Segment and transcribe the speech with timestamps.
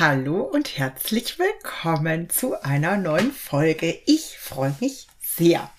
[0.00, 3.98] Hallo und herzlich willkommen zu einer neuen Folge.
[4.06, 5.72] Ich freue mich sehr.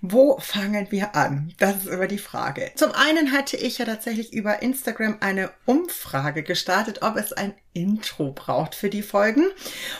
[0.00, 1.54] Wo fangen wir an?
[1.60, 2.72] Das ist immer die Frage.
[2.74, 8.32] Zum einen hatte ich ja tatsächlich über Instagram eine Umfrage gestartet, ob es ein Intro
[8.32, 9.44] braucht für die Folgen.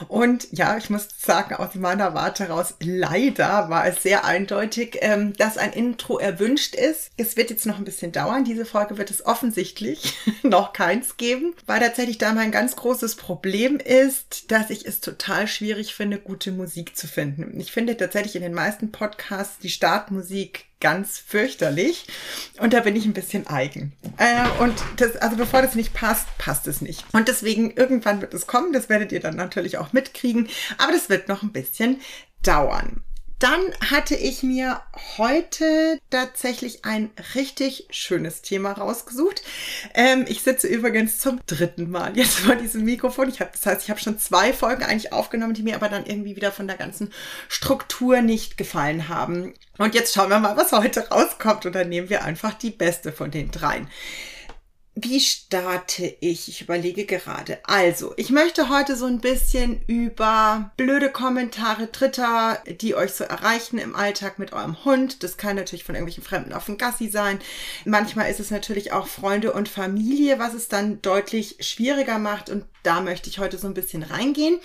[0.09, 5.35] Und ja, ich muss sagen, aus meiner Warte raus, leider war es sehr eindeutig, ähm,
[5.35, 7.11] dass ein Intro erwünscht ist.
[7.17, 8.45] Es wird jetzt noch ein bisschen dauern.
[8.45, 13.77] Diese Folge wird es offensichtlich noch keins geben, weil tatsächlich da mein ganz großes Problem
[13.79, 17.59] ist, dass ich es total schwierig finde, gute Musik zu finden.
[17.61, 22.05] Ich finde tatsächlich in den meisten Podcasts die Startmusik ganz fürchterlich.
[22.59, 23.95] Und da bin ich ein bisschen eigen.
[24.19, 27.07] Äh, und das, also bevor das nicht passt, passt es nicht.
[27.13, 28.75] Und deswegen, irgendwann wird es kommen.
[28.75, 30.47] Das werdet ihr dann natürlich auch mitkriegen.
[30.77, 32.03] Aber das wird noch ein bisschen
[32.43, 33.03] dauern.
[33.39, 34.81] Dann hatte ich mir
[35.19, 39.43] heute tatsächlich ein richtig schönes Thema rausgesucht.
[39.93, 43.29] Ähm, ich sitze übrigens zum dritten Mal jetzt vor diesem Mikrofon.
[43.29, 46.07] Ich hab, das heißt, ich habe schon zwei Folgen eigentlich aufgenommen, die mir aber dann
[46.07, 47.13] irgendwie wieder von der ganzen
[47.49, 49.55] Struktur nicht gefallen haben.
[49.79, 51.67] Und jetzt schauen wir mal, was heute rauskommt.
[51.67, 53.89] Und dann nehmen wir einfach die beste von den dreien.
[54.97, 56.49] Wie starte ich?
[56.49, 57.59] Ich überlege gerade.
[57.65, 63.79] Also, ich möchte heute so ein bisschen über blöde Kommentare Dritter, die euch so erreichen
[63.79, 65.25] im Alltag mit eurem Hund.
[65.25, 67.41] Das kann natürlich von irgendwelchen Fremden auf dem Gassi sein.
[67.85, 72.49] Manchmal ist es natürlich auch Freunde und Familie, was es dann deutlich schwieriger macht.
[72.49, 74.61] Und da möchte ich heute so ein bisschen reingehen.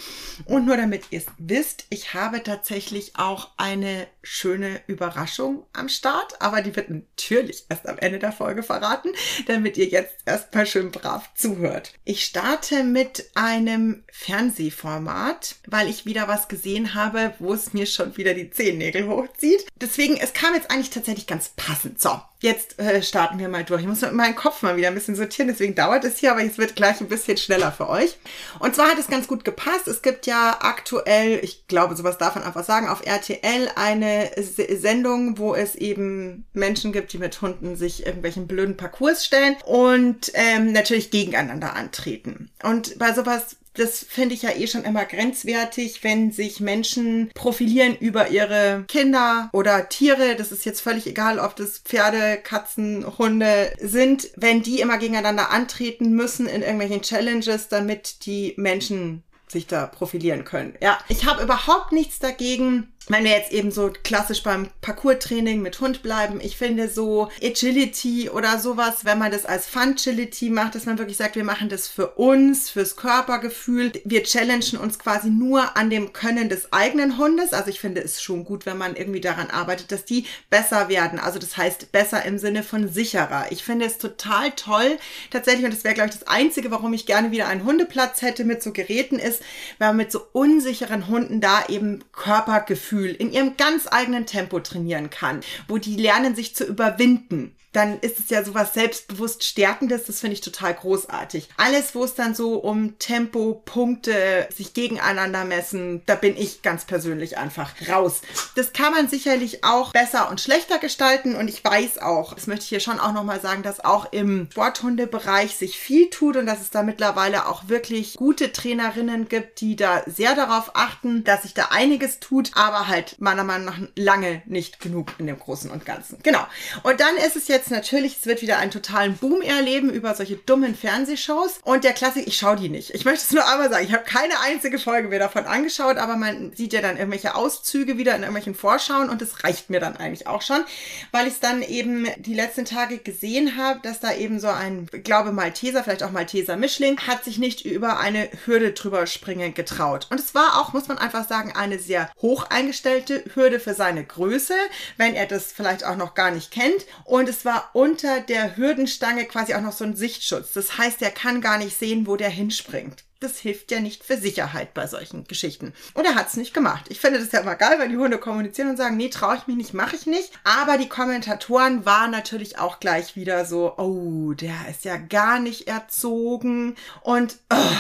[0.46, 6.40] Und nur damit ihr es wisst, ich habe tatsächlich auch eine schöne Überraschung am Start.
[6.40, 9.10] Aber die wird natürlich erst am Ende der Folge verraten,
[9.48, 11.94] damit ihr jetzt erstmal schön brav zuhört.
[12.06, 18.16] Ich starte mit einem Fernsehformat, weil ich wieder was gesehen habe, wo es mir schon
[18.18, 19.66] wieder die Zehennägel hochzieht.
[19.80, 22.02] Deswegen, es kam jetzt eigentlich tatsächlich ganz passend.
[22.02, 23.82] So, jetzt äh, starten wir mal durch.
[23.82, 26.58] Ich muss meinen Kopf mal wieder ein bisschen sortieren, deswegen dauert es hier, aber es
[26.58, 28.18] wird gleich ein bisschen schneller für euch.
[28.60, 29.88] Und zwar hat es ganz gut gepasst.
[29.88, 34.56] Es gibt ja aktuell, ich glaube, sowas darf man einfach sagen, auf RTL eine S
[34.56, 40.32] Sendung, wo es eben Menschen gibt, die mit Hunden sich irgendwelchen blöden Parcours stellen und
[40.34, 42.50] ähm, natürlich gegeneinander antreten.
[42.64, 47.96] Und bei sowas das finde ich ja eh schon immer grenzwertig, wenn sich Menschen profilieren
[47.96, 50.36] über ihre Kinder oder Tiere.
[50.36, 55.52] Das ist jetzt völlig egal, ob das Pferde, Katzen, Hunde sind, wenn die immer gegeneinander
[55.52, 60.76] antreten müssen in irgendwelchen Challenges, damit die Menschen sich da profilieren können.
[60.82, 65.82] Ja, ich habe überhaupt nichts dagegen, wenn wir jetzt eben so klassisch beim Parcours-Training mit
[65.82, 70.86] Hund bleiben, ich finde so Agility oder sowas, wenn man das als Fun-Agility macht, dass
[70.86, 73.92] man wirklich sagt, wir machen das für uns, fürs Körpergefühl.
[74.06, 77.52] Wir challengen uns quasi nur an dem Können des eigenen Hundes.
[77.52, 81.18] Also ich finde es schon gut, wenn man irgendwie daran arbeitet, dass die besser werden.
[81.18, 83.48] Also das heißt besser im Sinne von sicherer.
[83.50, 85.00] Ich finde es total toll
[85.32, 88.46] tatsächlich und das wäre, glaube ich, das Einzige, warum ich gerne wieder einen Hundeplatz hätte
[88.46, 89.42] mit so Geräten ist,
[89.80, 94.60] wenn man mit so unsicheren Hunden da eben Körpergefühl Gefühl in ihrem ganz eigenen Tempo
[94.60, 100.06] trainieren kann, wo die lernen, sich zu überwinden dann ist es ja sowas selbstbewusst Stärkendes,
[100.06, 101.50] das finde ich total großartig.
[101.58, 106.86] Alles, wo es dann so um Tempo, Punkte, sich gegeneinander messen, da bin ich ganz
[106.86, 108.22] persönlich einfach raus.
[108.56, 112.64] Das kann man sicherlich auch besser und schlechter gestalten und ich weiß auch, das möchte
[112.64, 116.62] ich hier schon auch nochmal sagen, dass auch im Sporthundebereich sich viel tut und dass
[116.62, 121.54] es da mittlerweile auch wirklich gute Trainerinnen gibt, die da sehr darauf achten, dass sich
[121.54, 125.86] da einiges tut, aber halt meiner Meinung nach lange nicht genug in dem Großen und
[125.86, 126.20] Ganzen.
[126.24, 126.46] Genau.
[126.84, 130.16] Und dann ist es jetzt jetzt natürlich, es wird wieder einen totalen Boom erleben über
[130.16, 131.60] solche dummen Fernsehshows.
[131.64, 132.92] Und der Klassik, ich schaue die nicht.
[132.96, 136.16] Ich möchte es nur einmal sagen, ich habe keine einzige Folge mehr davon angeschaut, aber
[136.16, 139.98] man sieht ja dann irgendwelche Auszüge wieder in irgendwelchen Vorschauen und das reicht mir dann
[139.98, 140.64] eigentlich auch schon,
[141.12, 144.88] weil ich es dann eben die letzten Tage gesehen habe, dass da eben so ein,
[144.94, 149.54] ich glaube Malteser, vielleicht auch Malteser Mischling, hat sich nicht über eine Hürde drüber springen
[149.54, 150.08] getraut.
[150.10, 154.06] Und es war auch, muss man einfach sagen, eine sehr hoch eingestellte Hürde für seine
[154.06, 154.54] Größe,
[154.96, 156.86] wenn er das vielleicht auch noch gar nicht kennt.
[157.04, 160.54] Und es war war unter der Hürdenstange quasi auch noch so ein Sichtschutz.
[160.54, 163.04] Das heißt, er kann gar nicht sehen, wo der hinspringt.
[163.22, 165.74] Das hilft ja nicht für Sicherheit bei solchen Geschichten.
[165.96, 166.86] Und er hat es nicht gemacht.
[166.90, 169.48] Ich finde das ja immer geil, weil die Hunde kommunizieren und sagen, nee, traue ich
[169.48, 170.32] mich nicht, mache ich nicht.
[170.44, 175.68] Aber die Kommentatoren waren natürlich auch gleich wieder so, oh, der ist ja gar nicht
[175.68, 177.76] erzogen und oh,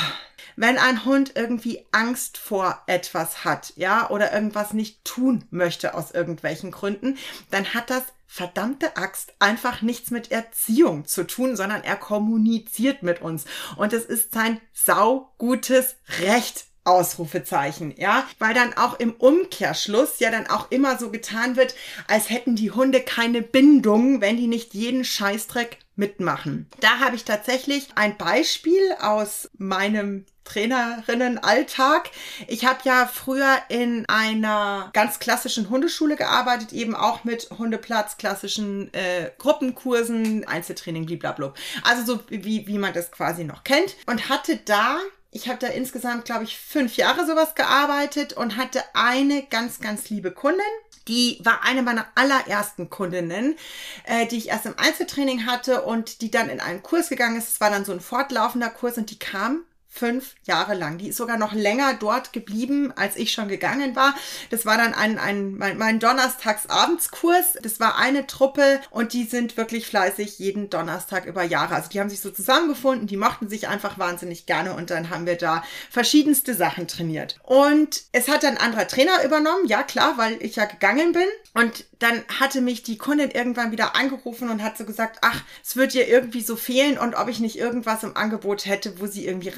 [0.55, 6.11] wenn ein Hund irgendwie Angst vor etwas hat, ja, oder irgendwas nicht tun möchte aus
[6.11, 7.17] irgendwelchen Gründen,
[7.51, 13.23] dann hat das verdammte Axt einfach nichts mit Erziehung zu tun, sondern er kommuniziert mit
[13.23, 13.45] uns.
[13.75, 20.47] Und es ist sein saugutes Recht, Ausrufezeichen, ja, weil dann auch im Umkehrschluss ja dann
[20.47, 21.75] auch immer so getan wird,
[22.07, 26.67] als hätten die Hunde keine Bindung, wenn die nicht jeden Scheißdreck mitmachen.
[26.79, 32.09] Da habe ich tatsächlich ein Beispiel aus meinem Trainerinnenalltag.
[32.47, 38.91] Ich habe ja früher in einer ganz klassischen Hundeschule gearbeitet, eben auch mit Hundeplatz, klassischen
[38.93, 41.53] äh, Gruppenkursen, Einzeltraining, blablabla.
[41.83, 43.95] Also so wie, wie man das quasi noch kennt.
[44.07, 44.97] Und hatte da
[45.31, 50.09] ich habe da insgesamt, glaube ich, fünf Jahre sowas gearbeitet und hatte eine ganz, ganz
[50.09, 50.61] liebe Kundin.
[51.07, 53.55] Die war eine meiner allerersten Kundinnen,
[54.05, 57.49] äh, die ich erst im Einzeltraining hatte und die dann in einen Kurs gegangen ist.
[57.49, 60.97] Es war dann so ein fortlaufender Kurs und die kam fünf Jahre lang.
[61.00, 64.15] Die ist sogar noch länger dort geblieben, als ich schon gegangen war.
[64.51, 67.57] Das war dann ein, ein, mein, mein Donnerstagabendskurs.
[67.62, 71.75] Das war eine Truppe und die sind wirklich fleißig jeden Donnerstag über Jahre.
[71.75, 75.25] Also die haben sich so zusammengefunden, die mochten sich einfach wahnsinnig gerne und dann haben
[75.25, 77.39] wir da verschiedenste Sachen trainiert.
[77.44, 81.27] Und es hat ein anderer Trainer übernommen, ja klar, weil ich ja gegangen bin.
[81.56, 85.75] Und dann hatte mich die Kundin irgendwann wieder angerufen und hat so gesagt, ach, es
[85.75, 89.25] wird ihr irgendwie so fehlen und ob ich nicht irgendwas im Angebot hätte, wo sie
[89.25, 89.50] irgendwie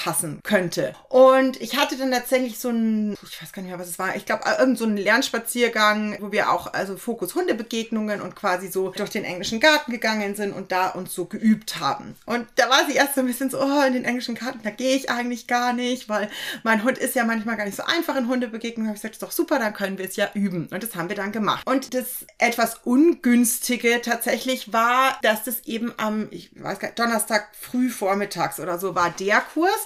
[0.00, 0.94] reinpassen könnte.
[1.08, 4.16] Und ich hatte dann tatsächlich so ein, ich weiß gar nicht mehr, was es war,
[4.16, 8.90] ich glaube, irgend so einen Lernspaziergang, wo wir auch, also Fokus Hundebegegnungen und quasi so
[8.90, 12.16] durch den englischen Garten gegangen sind und da uns so geübt haben.
[12.26, 14.70] Und da war sie erst so ein bisschen so, oh, in den englischen Garten, da
[14.70, 16.30] gehe ich eigentlich gar nicht, weil
[16.62, 18.86] mein Hund ist ja manchmal gar nicht so einfach in Hundebegegnungen.
[18.86, 20.68] Da habe ich gesagt, ist doch super, dann können wir es ja üben.
[20.70, 21.66] Und das haben wir dann gemacht.
[21.66, 27.48] Und das etwas ungünstige tatsächlich war, dass das eben am, ich weiß gar nicht, Donnerstag
[27.58, 29.79] früh vormittags oder so war der Kurs.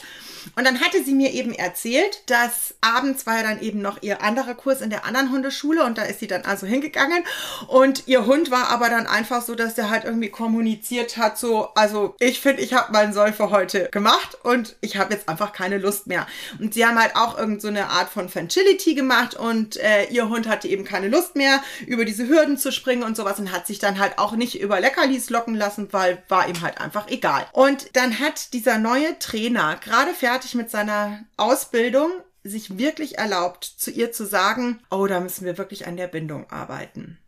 [0.56, 4.22] Und dann hatte sie mir eben erzählt, dass abends war ja dann eben noch ihr
[4.22, 7.24] anderer Kurs in der anderen Hundeschule und da ist sie dann also hingegangen
[7.68, 11.68] und ihr Hund war aber dann einfach so, dass der halt irgendwie kommuniziert hat, so,
[11.74, 15.52] also ich finde, ich habe meinen Soll für heute gemacht und ich habe jetzt einfach
[15.52, 16.26] keine Lust mehr.
[16.58, 20.28] Und sie haben halt auch irgend so eine Art von Fancility gemacht und äh, ihr
[20.28, 23.66] Hund hatte eben keine Lust mehr, über diese Hürden zu springen und sowas und hat
[23.66, 27.46] sich dann halt auch nicht über Leckerlis locken lassen, weil war ihm halt einfach egal.
[27.52, 32.10] Und dann hat dieser neue Trainer gerade fertig fertig mit seiner Ausbildung
[32.42, 36.50] sich wirklich erlaubt, zu ihr zu sagen, oh, da müssen wir wirklich an der Bindung
[36.50, 37.18] arbeiten.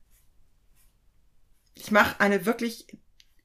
[1.75, 2.89] Ich mache eine wirklich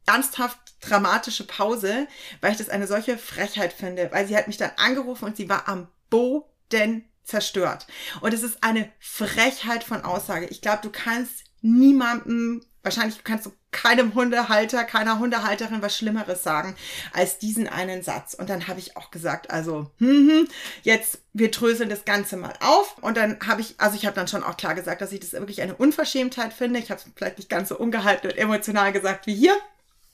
[0.07, 2.07] ernsthaft dramatische Pause,
[2.41, 5.47] weil ich das eine solche Frechheit finde, weil sie hat mich dann angerufen und sie
[5.47, 7.85] war am Boden zerstört.
[8.21, 10.47] Und es ist eine Frechheit von Aussage.
[10.47, 16.75] Ich glaube, du kannst niemandem Wahrscheinlich kannst du keinem Hundehalter, keiner Hundehalterin was Schlimmeres sagen
[17.13, 18.33] als diesen einen Satz.
[18.33, 20.47] Und dann habe ich auch gesagt, also, hm, hm,
[20.83, 22.97] jetzt, wir dröseln das Ganze mal auf.
[23.01, 25.33] Und dann habe ich, also ich habe dann schon auch klar gesagt, dass ich das
[25.33, 26.79] wirklich eine Unverschämtheit finde.
[26.79, 29.55] Ich habe es vielleicht nicht ganz so ungehalten und emotional gesagt wie hier.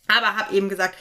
[0.08, 0.96] Aber habe eben gesagt,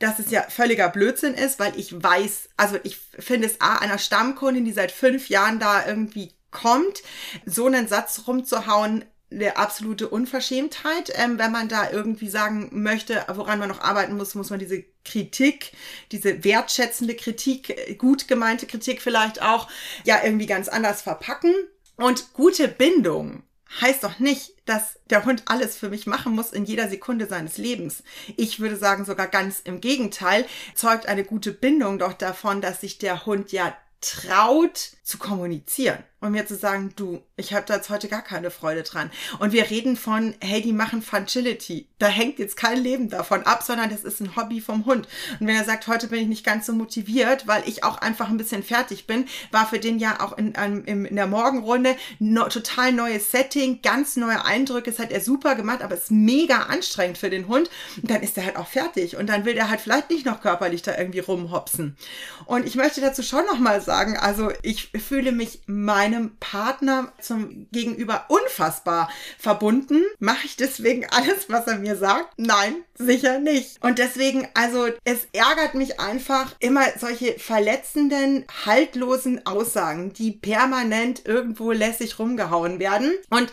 [0.00, 3.96] dass es ja völliger Blödsinn ist, weil ich weiß, also ich finde es A, einer
[3.98, 7.02] Stammkundin, die seit fünf Jahren da irgendwie kommt,
[7.46, 11.12] so einen Satz rumzuhauen, eine absolute Unverschämtheit.
[11.14, 14.84] Ähm, wenn man da irgendwie sagen möchte, woran man noch arbeiten muss, muss man diese
[15.04, 15.72] Kritik,
[16.12, 19.68] diese wertschätzende Kritik, gut gemeinte Kritik vielleicht auch,
[20.04, 21.54] ja irgendwie ganz anders verpacken.
[21.96, 23.42] Und gute Bindung
[23.80, 27.56] heißt doch nicht, dass der Hund alles für mich machen muss in jeder Sekunde seines
[27.56, 28.02] Lebens.
[28.36, 30.44] Ich würde sagen sogar ganz im Gegenteil,
[30.74, 36.32] zeugt eine gute Bindung doch davon, dass sich der Hund ja traut zu kommunizieren und
[36.32, 39.10] mir zu sagen, du, ich habe da jetzt heute gar keine Freude dran.
[39.38, 41.88] Und wir reden von, hey, die machen Funcility.
[41.98, 45.08] Da hängt jetzt kein Leben davon ab, sondern das ist ein Hobby vom Hund.
[45.38, 48.28] Und wenn er sagt, heute bin ich nicht ganz so motiviert, weil ich auch einfach
[48.28, 52.48] ein bisschen fertig bin, war für den ja auch in, in, in der Morgenrunde no,
[52.48, 54.90] total neues Setting, ganz neue Eindrücke.
[54.90, 57.70] Das hat er super gemacht, aber es ist mega anstrengend für den Hund.
[57.96, 59.16] Und dann ist er halt auch fertig.
[59.16, 61.96] Und dann will der halt vielleicht nicht noch körperlich da irgendwie rumhopsen.
[62.44, 67.68] Und ich möchte dazu schon nochmal sagen, also ich fühle mich mein meinem Partner zum
[67.72, 70.02] Gegenüber unfassbar verbunden.
[70.18, 72.34] Mache ich deswegen alles, was er mir sagt?
[72.36, 73.82] Nein, sicher nicht.
[73.82, 81.72] Und deswegen, also es ärgert mich einfach immer solche verletzenden, haltlosen Aussagen, die permanent irgendwo
[81.72, 83.12] lässig rumgehauen werden.
[83.30, 83.52] Und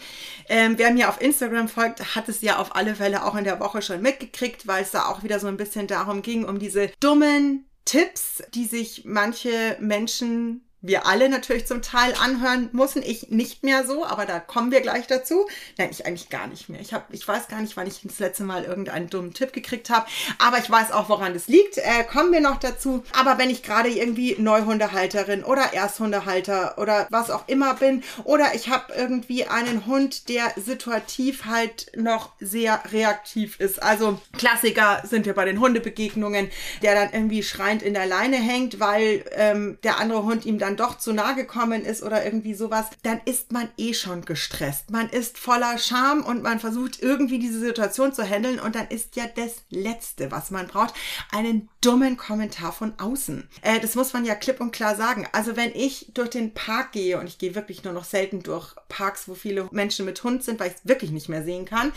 [0.50, 3.60] ähm, wer mir auf Instagram folgt, hat es ja auf alle Fälle auch in der
[3.60, 6.90] Woche schon mitgekriegt, weil es da auch wieder so ein bisschen darum ging, um diese
[7.00, 13.02] dummen Tipps, die sich manche Menschen wir alle natürlich zum Teil anhören müssen.
[13.02, 15.48] Ich nicht mehr so, aber da kommen wir gleich dazu.
[15.78, 16.80] Nein, ich eigentlich gar nicht mehr.
[16.80, 19.90] Ich, hab, ich weiß gar nicht, wann ich das letzte Mal irgendeinen dummen Tipp gekriegt
[19.90, 20.06] habe,
[20.38, 21.80] aber ich weiß auch, woran das liegt.
[21.80, 23.04] Äh, kommen wir noch dazu.
[23.14, 28.70] Aber wenn ich gerade irgendwie Neuhundehalterin oder Ersthundehalter oder was auch immer bin oder ich
[28.70, 33.82] habe irgendwie einen Hund, der situativ halt noch sehr reaktiv ist.
[33.82, 36.50] Also Klassiker sind wir bei den Hundebegegnungen,
[36.84, 40.67] der dann irgendwie schreiend in der Leine hängt, weil ähm, der andere Hund ihm da
[40.68, 44.92] dann doch zu nahe gekommen ist oder irgendwie sowas, dann ist man eh schon gestresst.
[44.92, 49.16] Man ist voller Scham und man versucht irgendwie diese Situation zu handeln und dann ist
[49.16, 50.94] ja das Letzte, was man braucht,
[51.32, 53.48] einen dummen Kommentar von außen.
[53.62, 55.26] Äh, das muss man ja klipp und klar sagen.
[55.32, 58.76] Also wenn ich durch den Park gehe und ich gehe wirklich nur noch selten durch
[58.90, 61.94] Parks, wo viele Menschen mit Hund sind, weil ich es wirklich nicht mehr sehen kann,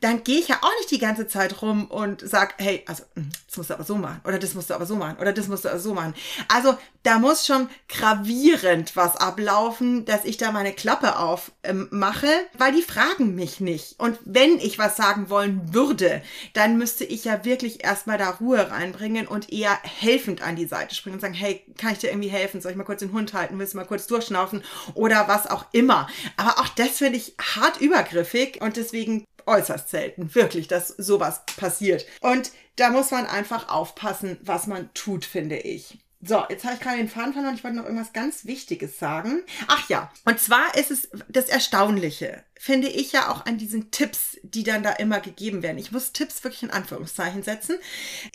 [0.00, 3.30] dann gehe ich ja auch nicht die ganze Zeit rum und sag, hey, also hm,
[3.48, 5.48] das musst du aber so machen oder das musst du aber so machen oder das
[5.48, 6.14] musst du aber so machen.
[6.46, 7.68] Also da muss schon
[8.12, 13.98] gravierend was ablaufen, dass ich da meine Klappe aufmache, ähm, weil die fragen mich nicht.
[13.98, 18.70] Und wenn ich was sagen wollen würde, dann müsste ich ja wirklich erstmal da Ruhe
[18.70, 22.28] reinbringen und eher helfend an die Seite springen und sagen, hey, kann ich dir irgendwie
[22.28, 22.60] helfen?
[22.60, 23.58] Soll ich mal kurz den Hund halten?
[23.58, 24.62] Willst du mal kurz durchschnaufen?
[24.94, 26.08] Oder was auch immer.
[26.36, 32.06] Aber auch das finde ich hart übergriffig und deswegen äußerst selten, wirklich, dass sowas passiert.
[32.20, 35.98] Und da muss man einfach aufpassen, was man tut, finde ich.
[36.24, 37.56] So, jetzt habe ich gerade den Faden verloren.
[37.56, 39.42] Ich wollte noch irgendwas ganz Wichtiges sagen.
[39.66, 44.38] Ach ja, und zwar ist es das Erstaunliche, finde ich ja auch an diesen Tipps,
[44.44, 45.78] die dann da immer gegeben werden.
[45.78, 47.74] Ich muss Tipps wirklich in Anführungszeichen setzen,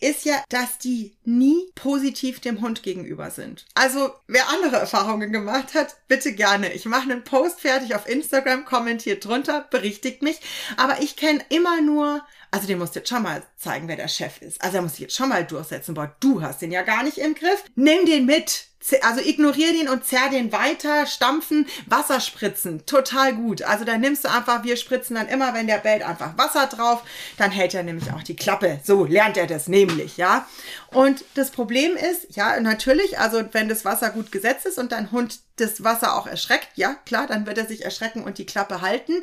[0.02, 3.66] ist ja, dass die nie positiv dem Hund gegenüber sind.
[3.74, 6.74] Also, wer andere Erfahrungen gemacht hat, bitte gerne.
[6.74, 10.42] Ich mache einen Post fertig auf Instagram, kommentiert drunter, berichtigt mich.
[10.76, 14.08] Aber ich kenne immer nur also den musst du jetzt schon mal zeigen, wer der
[14.08, 14.62] Chef ist.
[14.62, 15.94] Also er muss sich jetzt schon mal durchsetzen.
[15.94, 17.64] Boah, du hast den ja gar nicht im Griff.
[17.76, 18.68] Nimm den mit
[19.02, 23.62] also ignorier den und zerr den weiter, stampfen, Wasser spritzen, total gut.
[23.64, 27.04] Also da nimmst du einfach, wir spritzen dann immer, wenn der bellt, einfach Wasser drauf,
[27.38, 28.80] dann hält er nämlich auch die Klappe.
[28.84, 30.48] So lernt er das nämlich, ja.
[30.98, 35.12] Und das Problem ist, ja, natürlich, also wenn das Wasser gut gesetzt ist und dein
[35.12, 38.82] Hund das Wasser auch erschreckt, ja, klar, dann wird er sich erschrecken und die Klappe
[38.82, 39.14] halten.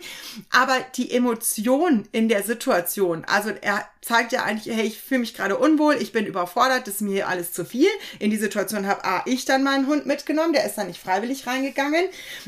[0.52, 5.35] Aber die Emotion in der Situation, also er zeigt ja eigentlich, hey, ich fühle mich
[5.35, 7.88] gerade unwohl, ich bin überfordert, das ist mir alles zu viel.
[8.21, 11.45] In die Situation habe ah, ich dann meinen Hund mitgenommen, der ist dann nicht freiwillig
[11.49, 12.04] reingegangen.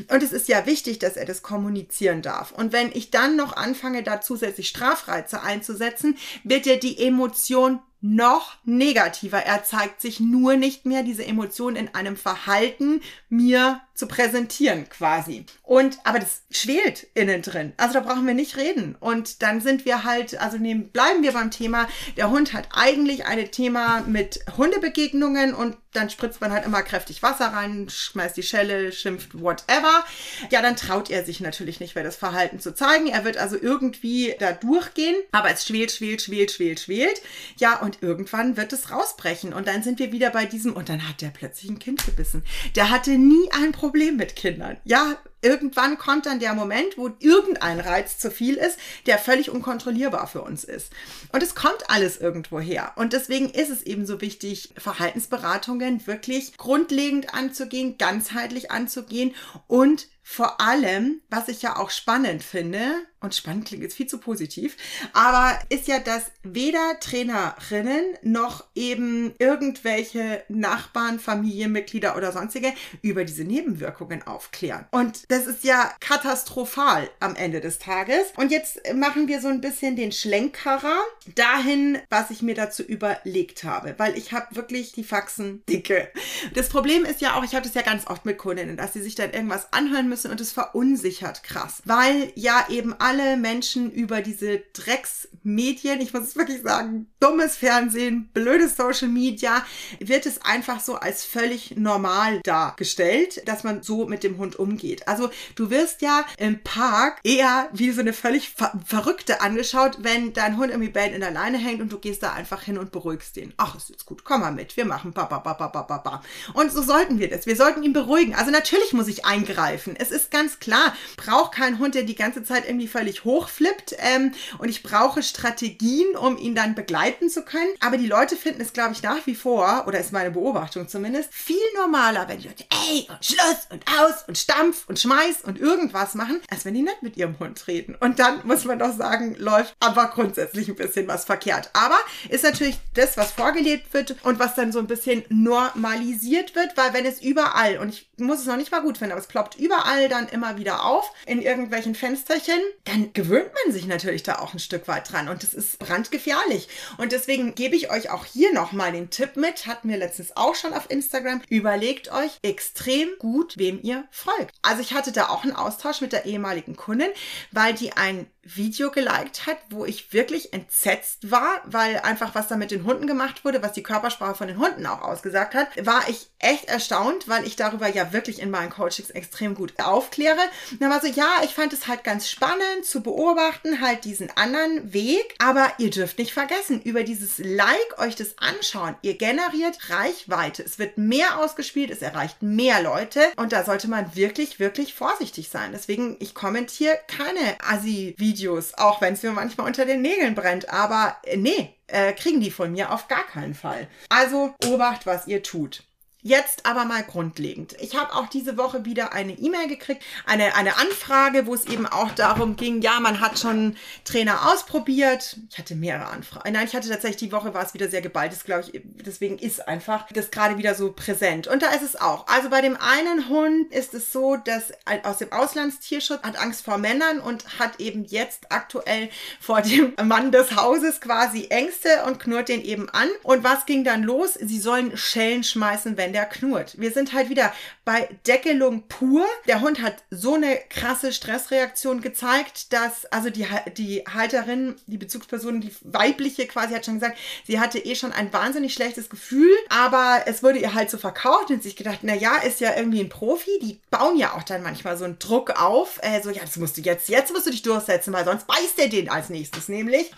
[0.09, 2.53] Und es ist ja wichtig, dass er das kommunizieren darf.
[2.53, 8.55] Und wenn ich dann noch anfange, da zusätzlich Strafreize einzusetzen, wird ja die Emotion noch
[8.63, 9.39] negativer.
[9.39, 15.45] Er zeigt sich nur nicht mehr diese Emotionen in einem Verhalten mir zu präsentieren quasi.
[15.63, 17.73] Und aber das schwelt innen drin.
[17.77, 18.95] Also da brauchen wir nicht reden.
[18.99, 21.87] Und dann sind wir halt, also nehmen, bleiben wir beim Thema.
[22.15, 27.23] Der Hund hat eigentlich ein Thema mit Hundebegegnungen und dann spritzt man halt immer kräftig
[27.23, 30.05] Wasser rein, schmeißt die Schelle, schimpft whatever.
[30.51, 33.07] Ja, dann traut er sich natürlich nicht mehr das Verhalten zu zeigen.
[33.07, 37.19] Er wird also irgendwie da durchgehen, aber es schwelt, schwelt, schwelt, schwelt, schwelt.
[37.57, 41.09] Ja, und irgendwann wird es rausbrechen und dann sind wir wieder bei diesem und dann
[41.09, 42.43] hat der plötzlich ein Kind gebissen.
[42.75, 43.86] Der hatte nie ein Problem
[44.17, 44.77] mit Kindern.
[44.83, 50.27] Ja, irgendwann kommt dann der Moment, wo irgendein Reiz zu viel ist, der völlig unkontrollierbar
[50.27, 50.91] für uns ist.
[51.31, 52.93] Und es kommt alles irgendwo her.
[52.95, 59.35] Und deswegen ist es eben so wichtig, Verhaltensberatungen wirklich grundlegend anzugehen, ganzheitlich anzugehen
[59.67, 62.81] und vor allem, was ich ja auch spannend finde,
[63.21, 64.75] und spannend klingt jetzt viel zu positiv,
[65.13, 73.45] aber ist ja, dass weder Trainerinnen noch eben irgendwelche Nachbarn, Familienmitglieder oder sonstige über diese
[73.45, 74.85] Nebenwirkungen aufklären.
[74.91, 78.27] Und das ist ja katastrophal am Ende des Tages.
[78.35, 80.97] Und jetzt machen wir so ein bisschen den Schlenkerer
[81.35, 86.11] dahin, was ich mir dazu überlegt habe, weil ich habe wirklich die Faxen dicke.
[86.53, 89.01] Das Problem ist ja auch, ich habe das ja ganz oft mit Kundinnen, dass sie
[89.01, 93.91] sich dann irgendwas anhören müssen müssen und es verunsichert krass, weil ja eben alle Menschen
[93.91, 99.63] über diese Drecksmedien, ich muss es wirklich sagen, dummes Fernsehen, blödes Social Media,
[99.99, 105.07] wird es einfach so als völlig normal dargestellt, dass man so mit dem Hund umgeht.
[105.07, 105.16] Also
[105.55, 110.57] du wirst ja im Park eher wie so eine völlig ver Verrückte angeschaut, wenn dein
[110.57, 113.35] Hund irgendwie bellt in der Leine hängt und du gehst da einfach hin und beruhigst
[113.35, 113.53] den.
[113.57, 116.23] Ach, ist jetzt gut, komm mal mit, wir machen ba ba ba ba ba ba.
[116.53, 117.45] Und so sollten wir das.
[117.45, 118.35] Wir sollten ihn beruhigen.
[118.35, 119.95] Also natürlich muss ich eingreifen.
[119.97, 120.95] Es ist ganz klar.
[121.17, 123.95] Brauche keinen Hund, der die ganze Zeit irgendwie völlig hochflippt.
[123.99, 127.69] Ähm, und ich brauche Strategien, um ihn dann begleiten zu können.
[127.79, 131.33] Aber die Leute finden es, glaube ich, nach wie vor, oder ist meine Beobachtung zumindest,
[131.33, 135.59] viel normaler, wenn die Leute, ey, und Schluss und aus und Stampf und Schmeiß und
[135.59, 137.95] irgendwas machen, als wenn die nicht mit ihrem Hund reden.
[137.95, 141.69] Und dann muss man doch sagen, läuft aber grundsätzlich ein bisschen was verkehrt.
[141.73, 141.97] Aber
[142.29, 146.93] ist natürlich das, was vorgelebt wird und was dann so ein bisschen normalisiert wird, weil
[146.93, 149.57] wenn es überall, und ich muss es noch nicht mal gut finden, aber es ploppt
[149.57, 154.53] überall dann immer wieder auf in irgendwelchen Fensterchen, dann gewöhnt man sich natürlich da auch
[154.53, 156.67] ein Stück weit dran und das ist brandgefährlich.
[156.97, 160.55] Und deswegen gebe ich euch auch hier nochmal den Tipp mit, hatten wir letztens auch
[160.55, 161.41] schon auf Instagram.
[161.49, 164.55] Überlegt euch extrem gut, wem ihr folgt.
[164.61, 167.09] Also ich hatte da auch einen Austausch mit der ehemaligen Kundin,
[167.51, 172.55] weil die ein Video geliked hat, wo ich wirklich entsetzt war, weil einfach was da
[172.55, 176.07] mit den Hunden gemacht wurde, was die Körpersprache von den Hunden auch ausgesagt hat, war
[176.07, 180.39] ich echt erstaunt, weil ich darüber ja wirklich in meinen Coachings extrem gut aufkläre.
[180.71, 184.29] Und dann war so, ja, ich fand es halt ganz spannend zu beobachten, halt diesen
[184.37, 189.89] anderen Weg, aber ihr dürft nicht vergessen, über dieses Like euch das anschauen, ihr generiert
[189.89, 190.63] Reichweite.
[190.63, 195.49] Es wird mehr ausgespielt, es erreicht mehr Leute und da sollte man wirklich, wirklich vorsichtig
[195.49, 195.71] sein.
[195.73, 198.36] Deswegen, ich kommentiere keine Assi-Videos,
[198.77, 202.51] auch wenn es mir manchmal unter den Nägeln brennt, aber äh, nee, äh, kriegen die
[202.51, 203.87] von mir auf gar keinen Fall.
[204.09, 205.83] Also obacht, was ihr tut.
[206.27, 207.77] Jetzt aber mal grundlegend.
[207.79, 211.85] Ich habe auch diese Woche wieder eine E-Mail gekriegt, eine, eine Anfrage, wo es eben
[211.85, 215.37] auch darum ging, ja, man hat schon Trainer ausprobiert.
[215.49, 216.51] Ich hatte mehrere Anfragen.
[216.51, 219.37] Nein, ich hatte tatsächlich die Woche war es wieder sehr geballt, das glaube ich, deswegen
[219.37, 221.47] ist einfach das gerade wieder so präsent.
[221.47, 222.27] Und da ist es auch.
[222.27, 226.77] Also bei dem einen Hund ist es so, dass aus dem Auslandstierschutz hat Angst vor
[226.77, 232.49] Männern und hat eben jetzt aktuell vor dem Mann des Hauses quasi Ängste und knurrt
[232.49, 233.07] den eben an.
[233.23, 234.33] Und was ging dann los?
[234.33, 236.73] Sie sollen Schellen schmeißen, wenn wenn der knurrt.
[236.79, 237.53] Wir sind halt wieder
[237.85, 239.23] bei Deckelung pur.
[239.47, 243.45] Der Hund hat so eine krasse Stressreaktion gezeigt, dass also die,
[243.77, 248.33] die Halterin, die Bezugsperson, die weibliche quasi hat schon gesagt, sie hatte eh schon ein
[248.33, 252.37] wahnsinnig schlechtes Gefühl, aber es wurde ihr halt so verkauft und sich gedacht, na ja,
[252.37, 253.59] ist ja irgendwie ein Profi.
[253.61, 255.99] Die bauen ja auch dann manchmal so einen Druck auf.
[256.01, 258.79] Äh, so, ja, das musst du jetzt, jetzt musst du dich durchsetzen, weil sonst beißt
[258.79, 260.09] er den als nächstes nämlich.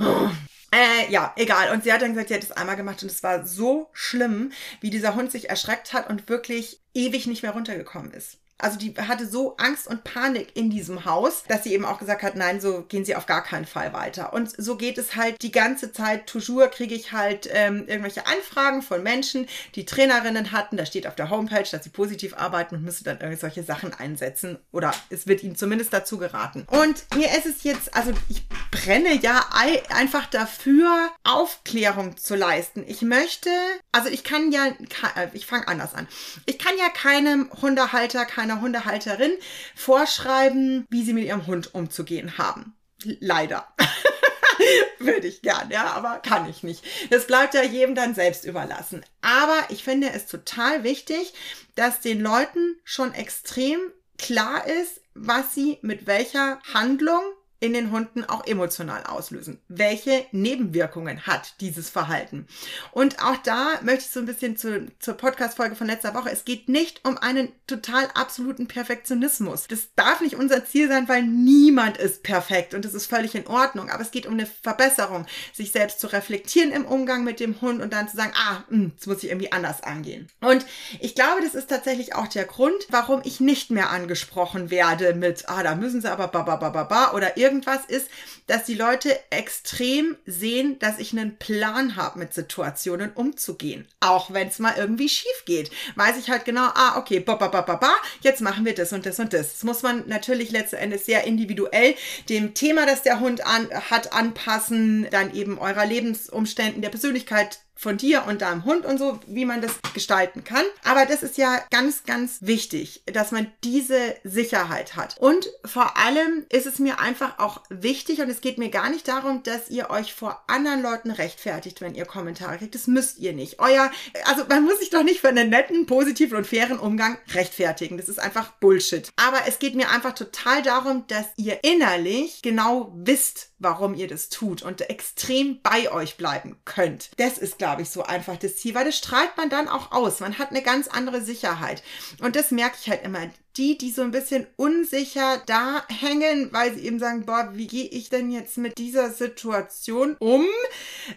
[0.71, 1.71] Äh, ja, egal.
[1.73, 4.51] Und sie hat dann gesagt, sie hat es einmal gemacht und es war so schlimm,
[4.81, 8.37] wie dieser Hund sich erschreckt hat und wirklich ewig nicht mehr runtergekommen ist.
[8.59, 12.23] Also die hatte so Angst und Panik in diesem Haus, dass sie eben auch gesagt
[12.23, 14.33] hat, nein, so gehen sie auf gar keinen Fall weiter.
[14.33, 16.27] Und so geht es halt die ganze Zeit.
[16.27, 20.77] Toujours kriege ich halt ähm, irgendwelche Anfragen von Menschen, die Trainerinnen hatten.
[20.77, 24.59] Da steht auf der Homepage, dass sie positiv arbeiten und müssen dann irgendwelche Sachen einsetzen.
[24.71, 26.65] Oder es wird ihnen zumindest dazu geraten.
[26.69, 29.45] Und mir ist es jetzt, also ich brenne ja
[29.89, 32.83] einfach dafür, Aufklärung zu leisten.
[32.87, 33.49] Ich möchte,
[33.91, 36.07] also ich kann ja, äh, ich fange anders an.
[36.45, 39.33] Ich kann ja keinem Hundehalter, keinem einer Hundehalterin
[39.75, 42.75] vorschreiben, wie sie mit ihrem Hund umzugehen haben.
[43.03, 43.67] Leider.
[44.99, 46.83] Würde ich gern, ja, aber kann ich nicht.
[47.09, 49.05] Das bleibt ja jedem dann selbst überlassen.
[49.21, 51.33] Aber ich finde es total wichtig,
[51.75, 53.79] dass den Leuten schon extrem
[54.17, 57.21] klar ist, was sie mit welcher Handlung
[57.59, 59.59] in den Hunden auch emotional auslösen.
[59.67, 62.47] Welche Nebenwirkungen hat dieses Verhalten?
[62.91, 66.31] Und auch da möchte ich so ein bisschen zu, zur Podcast-Folge von letzter Woche.
[66.31, 69.67] Es geht nicht um einen total absoluten Perfektionismus.
[69.67, 73.47] Das darf nicht unser Ziel sein, weil niemand ist perfekt und das ist völlig in
[73.47, 73.89] Ordnung.
[73.89, 77.81] Aber es geht um eine Verbesserung, sich selbst zu reflektieren im Umgang mit dem Hund
[77.81, 80.27] und dann zu sagen, ah, mh, hm, das muss ich irgendwie anders angehen.
[80.39, 80.65] Und
[80.99, 85.49] ich glaube, das ist tatsächlich auch der Grund, warum ich nicht mehr angesprochen werde mit,
[85.49, 88.09] ah, da müssen sie aber ba, ba, ba, ba, ba oder irgendwas ist,
[88.47, 93.87] dass die Leute extrem sehen, dass ich einen Plan habe, mit Situationen umzugehen.
[93.99, 95.71] Auch wenn es mal irgendwie schief geht.
[95.95, 98.93] Weiß ich halt genau, ah, okay, ba, ba, ba, ba, ba, jetzt machen wir das
[98.93, 99.53] und das und das.
[99.53, 101.95] Das muss man natürlich letzten Endes sehr individuell
[102.29, 107.95] dem Thema, das der Hund an, hat, anpassen, dann eben eurer Lebensumständen, der Persönlichkeit von
[107.95, 110.65] dir und deinem Hund und so, wie man das gestalten kann.
[110.83, 115.15] Aber das ist ja ganz, ganz wichtig, dass man diese Sicherheit hat.
[115.17, 119.07] Und vor allem ist es mir einfach auch wichtig und es geht mir gar nicht
[119.07, 122.75] darum, dass ihr euch vor anderen Leuten rechtfertigt, wenn ihr Kommentare kriegt.
[122.75, 123.59] Das müsst ihr nicht.
[123.59, 123.89] Euer,
[124.25, 127.97] also man muss sich doch nicht für einen netten, positiven und fairen Umgang rechtfertigen.
[127.97, 129.09] Das ist einfach Bullshit.
[129.15, 134.29] Aber es geht mir einfach total darum, dass ihr innerlich genau wisst, warum ihr das
[134.29, 137.11] tut und extrem bei euch bleiben könnt.
[137.17, 140.19] Das ist, glaube ich, so einfach das Ziel, weil das strahlt man dann auch aus.
[140.19, 141.83] Man hat eine ganz andere Sicherheit.
[142.21, 146.73] Und das merke ich halt immer die, die so ein bisschen unsicher da hängen, weil
[146.73, 150.45] sie eben sagen, boah, wie gehe ich denn jetzt mit dieser Situation um?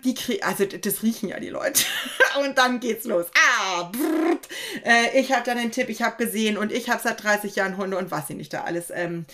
[0.02, 1.84] Die kriegen, also das riechen ja die Leute.
[2.44, 3.26] und dann geht's los.
[3.36, 4.48] Ah, brrrt.
[4.84, 7.76] Äh, ich habe dann den Tipp, ich habe gesehen und ich habe seit 30 Jahren
[7.76, 9.24] Hunde und was sie nicht da alles ähm,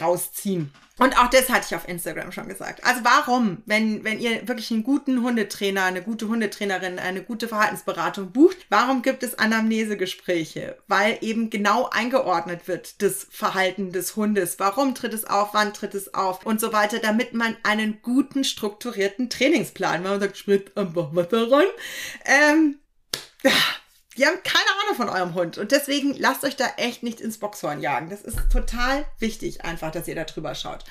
[0.00, 0.72] rausziehen.
[0.98, 2.84] Und auch das hatte ich auf Instagram schon gesagt.
[2.84, 8.30] Also warum, wenn, wenn ihr wirklich einen guten Hundetrainer, eine gute Hundetrainerin, eine gute Verhaltensberatung
[8.30, 10.78] bucht, warum gibt es Anamnesegespräche?
[10.86, 14.60] Weil eben genau eingeordnet wird das Verhalten des Hundes.
[14.60, 18.44] Warum tritt es auf, wann tritt es auf und so weiter, damit man einen guten,
[18.44, 21.66] strukturierten Trainingsplan, wenn man sagt, sprit einfach Wasser rein,
[22.24, 22.78] ähm,
[24.16, 25.58] die haben keine Ahnung von eurem Hund.
[25.58, 28.10] Und deswegen lasst euch da echt nicht ins Boxhorn jagen.
[28.10, 30.84] Das ist total wichtig, einfach, dass ihr da drüber schaut.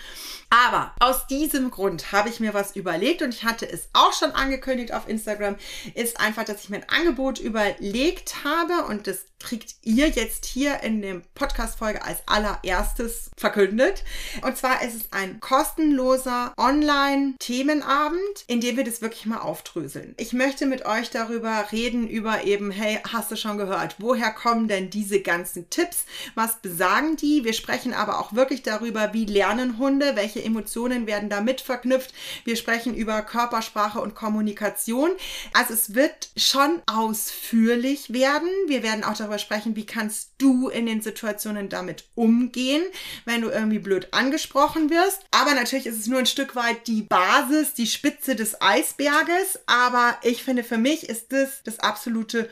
[0.50, 4.32] Aber aus diesem Grund habe ich mir was überlegt und ich hatte es auch schon
[4.32, 5.56] angekündigt auf Instagram,
[5.96, 10.82] ist einfach, dass ich mir ein Angebot überlegt habe und das kriegt ihr jetzt hier
[10.84, 14.04] in dem Podcast-Folge als allererstes verkündet.
[14.42, 20.16] Und zwar ist es ein kostenloser Online-Themenabend, in dem wir das wirklich mal aufdröseln.
[20.18, 24.68] Ich möchte mit euch darüber reden, über eben, hey, hast du schon gehört, woher kommen
[24.68, 26.06] denn diese ganzen Tipps?
[26.36, 27.44] Was besagen die?
[27.44, 32.14] Wir sprechen aber auch wirklich darüber, wie lernen Hunde, welche Emotionen werden damit verknüpft.
[32.44, 35.12] Wir sprechen über Körpersprache und Kommunikation.
[35.54, 38.50] Also es wird schon ausführlich werden.
[38.68, 42.84] Wir werden auch darüber sprechen, wie kannst du in den Situationen damit umgehen,
[43.26, 45.22] wenn du irgendwie blöd angesprochen wirst.
[45.32, 49.60] Aber natürlich ist es nur ein Stück weit die Basis, die Spitze des Eisberges.
[49.68, 52.50] Aber ich finde, für mich ist das das absolute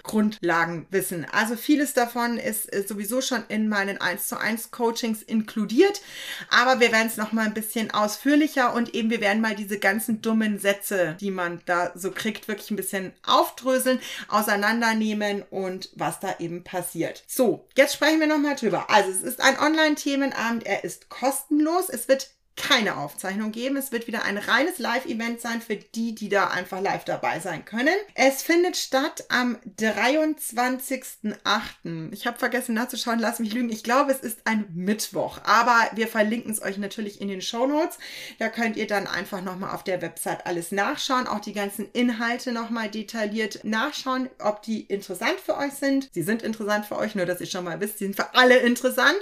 [0.52, 1.26] Grundlagenwissen.
[1.32, 6.02] Also vieles davon ist sowieso schon in meinen 1 zu 1 Coachings inkludiert.
[6.50, 9.56] Aber wir werden es noch mal ein bisschen bisschen ausführlicher und eben wir werden mal
[9.56, 15.90] diese ganzen dummen Sätze, die man da so kriegt, wirklich ein bisschen aufdröseln, auseinandernehmen und
[15.96, 17.24] was da eben passiert.
[17.28, 18.90] So, jetzt sprechen wir nochmal drüber.
[18.90, 23.78] Also es ist ein Online-Themenabend, er ist kostenlos, es wird keine Aufzeichnung geben.
[23.78, 27.66] Es wird wieder ein reines Live-Event sein für die, die da einfach live dabei sein
[27.66, 27.96] können.
[28.14, 32.12] Es findet statt am 23.08.
[32.12, 33.72] Ich habe vergessen nachzuschauen, lass mich lügen.
[33.72, 37.66] Ich glaube, es ist ein Mittwoch, aber wir verlinken es euch natürlich in den Show
[37.66, 37.98] Notes.
[38.38, 42.52] Da könnt ihr dann einfach nochmal auf der Website alles nachschauen, auch die ganzen Inhalte
[42.52, 46.10] nochmal detailliert nachschauen, ob die interessant für euch sind.
[46.14, 48.58] Sie sind interessant für euch, nur dass ihr schon mal wisst, sie sind für alle
[48.58, 49.20] interessant.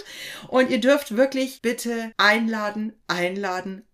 [0.47, 3.88] Und ihr dürft wirklich bitte einladen, einladen, einladen.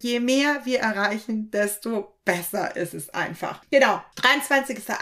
[0.00, 3.62] Je mehr wir erreichen, desto besser ist es einfach.
[3.70, 4.96] Genau, 23.08.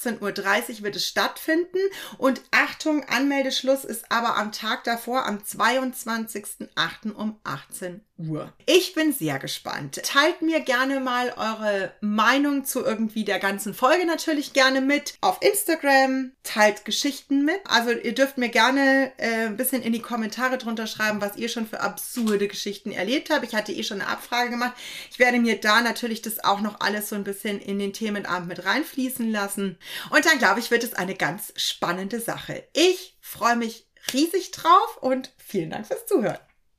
[0.00, 1.78] 18.30 Uhr wird es stattfinden
[2.18, 7.12] und Achtung, Anmeldeschluss ist aber am Tag davor, am 22.08.
[7.14, 8.52] um 18 Uhr.
[8.66, 10.00] Ich bin sehr gespannt.
[10.02, 15.38] Teilt mir gerne mal eure Meinung zu irgendwie der ganzen Folge natürlich gerne mit auf
[15.42, 16.32] Instagram.
[16.42, 17.60] Teilt Geschichten mit.
[17.64, 21.48] Also ihr dürft mir gerne äh, ein bisschen in die Kommentare drunter schreiben, was ihr
[21.48, 23.44] schon für absurde Geschichten erlebt habt.
[23.44, 24.74] Ich hatte eh schon eine Abfrage gemacht.
[25.10, 28.48] Ich werde mir da natürlich das auch noch alles so ein bisschen in den Themenabend
[28.48, 29.78] mit reinfließen lassen.
[30.10, 32.64] Und dann glaube ich, wird es eine ganz spannende Sache.
[32.72, 36.49] Ich freue mich riesig drauf und vielen Dank fürs Zuhören.